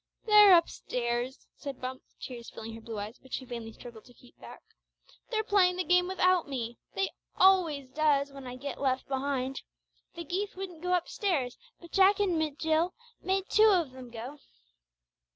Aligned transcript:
"They're 0.25 0.57
upstairs," 0.57 1.45
said 1.55 1.79
Bumps, 1.79 2.15
tears 2.19 2.49
filling 2.49 2.73
her 2.73 2.81
blue 2.81 2.97
eyes, 2.97 3.19
which 3.21 3.35
she 3.35 3.45
vainly 3.45 3.71
struggled 3.71 4.05
to 4.05 4.15
keep 4.15 4.35
back. 4.39 4.63
"They're 5.29 5.43
playing 5.43 5.75
the 5.75 5.83
game 5.83 6.07
without 6.07 6.47
me. 6.49 6.79
They 6.95 7.11
always 7.35 7.87
does 7.91 8.31
when 8.31 8.47
I 8.47 8.55
get 8.55 8.81
left 8.81 9.07
behind. 9.07 9.61
The 10.15 10.23
geeth 10.23 10.55
wouldn't 10.55 10.81
go 10.81 10.93
up 10.93 11.07
stairs, 11.07 11.55
but 11.79 11.91
Jack 11.91 12.19
and 12.19 12.41
Jill 12.57 12.95
made 13.21 13.47
two 13.47 13.69
of 13.69 13.91
them 13.91 14.09
go." 14.09 14.39